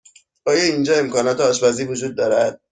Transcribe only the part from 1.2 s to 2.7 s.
آشپزی وجود دارد؟